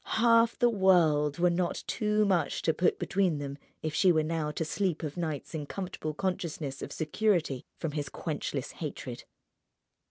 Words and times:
Half 0.17 0.57
the 0.57 0.67
world 0.71 1.37
were 1.37 1.51
not 1.51 1.83
too 1.85 2.25
much 2.25 2.63
to 2.63 2.73
put 2.73 2.97
between 2.97 3.37
them 3.37 3.59
if 3.83 3.93
she 3.93 4.11
were 4.11 4.23
now 4.23 4.49
to 4.49 4.65
sleep 4.65 5.03
of 5.03 5.15
nights 5.15 5.53
in 5.53 5.67
comfortable 5.67 6.15
consciousness 6.15 6.81
of 6.81 6.91
security 6.91 7.65
from 7.77 7.91
his 7.91 8.09
quenchless 8.09 8.71
hatred. 8.71 9.25